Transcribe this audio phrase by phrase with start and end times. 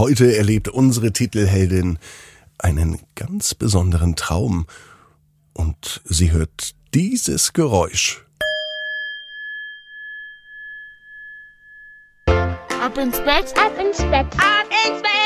[0.00, 1.98] Heute erlebt unsere Titelheldin
[2.56, 4.66] einen ganz besonderen Traum
[5.52, 8.24] und sie hört dieses Geräusch.
[12.26, 14.26] Ab ins Bett, Ab ins Bett.
[14.38, 15.19] ab ins Bett,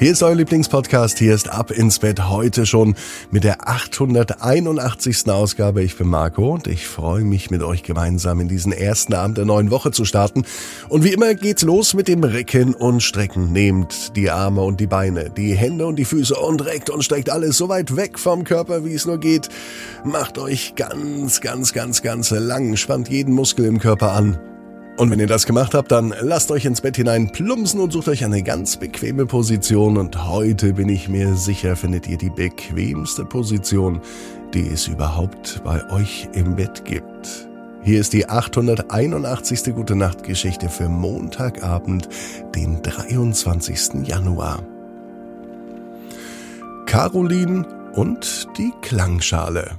[0.00, 2.94] Hier ist euer Lieblingspodcast, hier ist Ab ins Bett heute schon
[3.30, 5.28] mit der 881.
[5.28, 5.82] Ausgabe.
[5.82, 9.44] Ich bin Marco und ich freue mich mit euch gemeinsam in diesen ersten Abend der
[9.44, 10.46] neuen Woche zu starten.
[10.88, 13.52] Und wie immer geht's los mit dem Recken und Strecken.
[13.52, 17.28] Nehmt die Arme und die Beine, die Hände und die Füße und reckt und streckt
[17.28, 19.50] alles so weit weg vom Körper, wie es nur geht.
[20.02, 24.38] Macht euch ganz, ganz, ganz, ganz lang, spannt jeden Muskel im Körper an.
[25.00, 28.08] Und wenn ihr das gemacht habt, dann lasst euch ins Bett hinein plumpsen und sucht
[28.08, 29.96] euch eine ganz bequeme Position.
[29.96, 34.02] Und heute bin ich mir sicher, findet ihr die bequemste Position,
[34.52, 37.48] die es überhaupt bei euch im Bett gibt.
[37.82, 39.74] Hier ist die 881.
[39.74, 42.10] Gute Nacht Geschichte für Montagabend,
[42.54, 44.06] den 23.
[44.06, 44.62] Januar.
[46.84, 49.78] Caroline und die Klangschale.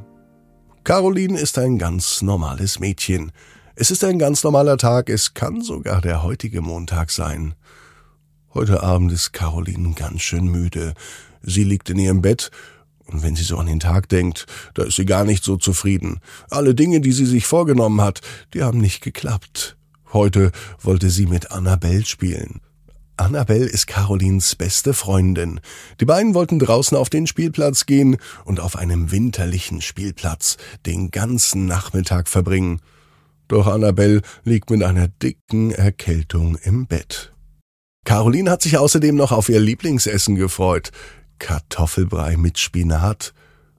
[0.84, 3.32] Caroline ist ein ganz normales Mädchen.
[3.76, 7.56] Es ist ein ganz normaler Tag, es kann sogar der heutige Montag sein.
[8.54, 10.94] Heute Abend ist Caroline ganz schön müde.
[11.42, 12.52] Sie liegt in ihrem Bett,
[13.06, 16.20] und wenn sie so an den Tag denkt, da ist sie gar nicht so zufrieden.
[16.50, 18.20] Alle Dinge, die sie sich vorgenommen hat,
[18.54, 19.78] die haben nicht geklappt.
[20.12, 22.60] Heute wollte sie mit Annabelle spielen.
[23.16, 25.62] Annabelle ist Carolins beste Freundin.
[26.02, 31.68] Die beiden wollten draußen auf den Spielplatz gehen und auf einem winterlichen Spielplatz den ganzen
[31.68, 32.82] Nachmittag verbringen.
[33.52, 37.34] Doch Annabelle liegt mit einer dicken Erkältung im Bett.
[38.06, 40.92] Caroline hat sich außerdem noch auf ihr Lieblingsessen gefreut.
[41.38, 43.34] Kartoffelbrei mit Spinat.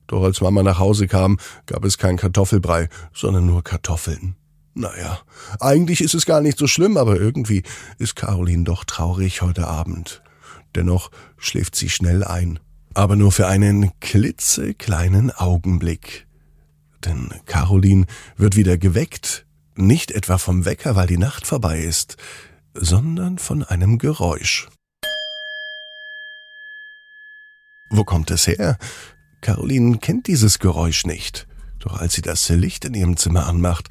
[0.08, 4.36] Doch als Mama nach Hause kam, gab es kein Kartoffelbrei, sondern nur Kartoffeln.
[4.74, 5.20] Naja,
[5.58, 7.62] eigentlich ist es gar nicht so schlimm, aber irgendwie
[7.96, 10.22] ist Caroline doch traurig heute Abend.
[10.74, 12.58] Dennoch schläft sie schnell ein.
[12.92, 16.26] Aber nur für einen klitzekleinen Augenblick.
[17.06, 18.04] Denn Caroline
[18.36, 19.46] wird wieder geweckt.
[19.74, 22.16] Nicht etwa vom Wecker, weil die Nacht vorbei ist,
[22.74, 24.68] sondern von einem Geräusch.
[27.88, 28.78] Wo kommt es her?
[29.40, 31.46] Caroline kennt dieses Geräusch nicht.
[31.78, 33.88] Doch als sie das Licht in ihrem Zimmer anmacht,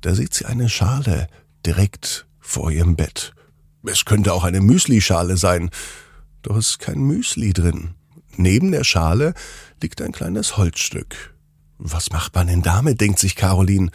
[0.00, 1.26] da sieht sie eine Schale
[1.66, 3.34] direkt vor ihrem Bett.
[3.82, 5.70] Es könnte auch eine Müslischale sein,
[6.42, 7.94] doch es ist kein Müsli drin.
[8.36, 9.34] Neben der Schale
[9.82, 11.34] liegt ein kleines Holzstück.
[11.78, 13.90] Was macht man denn damit, denkt sich Caroline.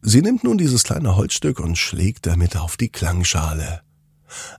[0.00, 3.82] Sie nimmt nun dieses kleine Holzstück und schlägt damit auf die Klangschale.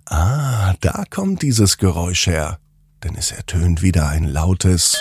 [0.06, 2.60] Ah, da kommt dieses Geräusch her,
[3.04, 4.98] denn es ertönt wieder ein lautes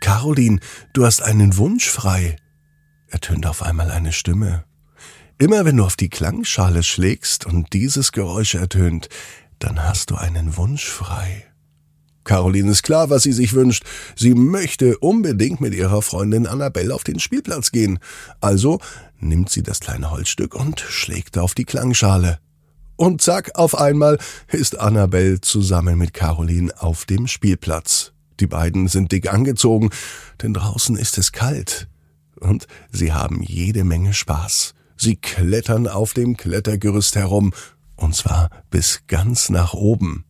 [0.00, 0.60] Caroline,
[0.92, 2.36] du hast einen Wunsch frei,
[3.08, 4.64] ertönt auf einmal eine Stimme.
[5.38, 9.08] Immer wenn du auf die Klangschale schlägst und dieses Geräusch ertönt,
[9.58, 11.44] dann hast du einen Wunsch frei.
[12.26, 13.84] Caroline ist klar, was sie sich wünscht.
[14.16, 17.98] Sie möchte unbedingt mit ihrer Freundin Annabelle auf den Spielplatz gehen.
[18.40, 18.80] Also
[19.18, 22.38] nimmt sie das kleine Holzstück und schlägt auf die Klangschale.
[22.96, 24.18] Und zack, auf einmal
[24.50, 28.12] ist Annabelle zusammen mit Caroline auf dem Spielplatz.
[28.40, 29.90] Die beiden sind dick angezogen,
[30.42, 31.88] denn draußen ist es kalt.
[32.40, 34.74] Und sie haben jede Menge Spaß.
[34.96, 37.54] Sie klettern auf dem Klettergerüst herum,
[37.96, 40.25] und zwar bis ganz nach oben.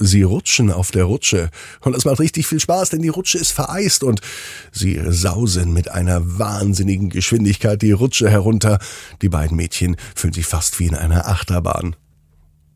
[0.00, 1.50] Sie rutschen auf der Rutsche,
[1.80, 4.20] und es macht richtig viel Spaß, denn die Rutsche ist vereist, und
[4.70, 8.78] sie sausen mit einer wahnsinnigen Geschwindigkeit die Rutsche herunter.
[9.22, 11.96] Die beiden Mädchen fühlen sich fast wie in einer Achterbahn.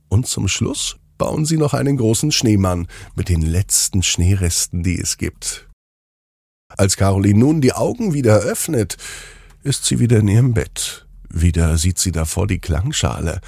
[0.09, 5.17] Und zum Schluss bauen sie noch einen großen Schneemann mit den letzten Schneeresten, die es
[5.17, 5.69] gibt.
[6.77, 8.97] Als Caroline nun die Augen wieder öffnet,
[9.63, 11.07] ist sie wieder in ihrem Bett.
[11.29, 13.41] Wieder sieht sie davor die Klangschale.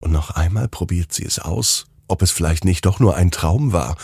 [0.00, 3.72] Und noch einmal probiert sie es aus, ob es vielleicht nicht doch nur ein Traum
[3.72, 3.96] war,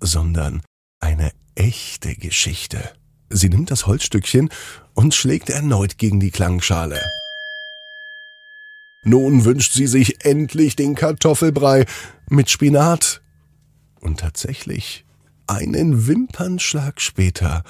[0.00, 0.62] sondern
[0.98, 2.90] eine echte Geschichte.
[3.28, 4.50] Sie nimmt das Holzstückchen
[4.94, 7.00] und schlägt erneut gegen die Klangschale.
[9.04, 11.86] Nun wünscht sie sich endlich den Kartoffelbrei
[12.28, 13.22] mit Spinat.
[14.00, 15.04] Und tatsächlich,
[15.46, 17.64] einen Wimpernschlag später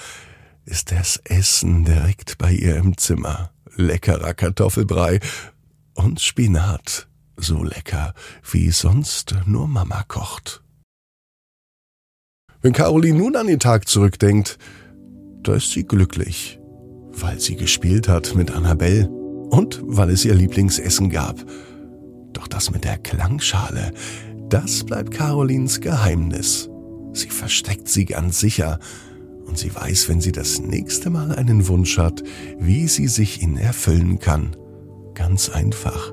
[0.65, 3.53] ist das Essen direkt bei ihr im Zimmer.
[3.77, 5.21] Leckerer Kartoffelbrei
[5.95, 7.10] und Spinat.
[7.43, 8.13] So lecker,
[8.51, 10.63] wie sonst nur Mama kocht.
[12.61, 14.59] Wenn Caroline nun an den Tag zurückdenkt,
[15.43, 16.61] da ist sie glücklich,
[17.13, 21.43] weil sie gespielt hat mit Annabelle und weil es ihr Lieblingsessen gab.
[22.35, 23.93] Doch das mit der Klangschale,
[24.51, 26.69] das bleibt Carolins Geheimnis.
[27.15, 28.79] Sie versteckt sie ganz sicher
[29.47, 32.23] Und sie weiß, wenn sie das nächste Mal einen Wunsch hat,
[32.59, 34.55] wie sie sich ihn erfüllen kann.
[35.15, 36.13] Ganz einfach.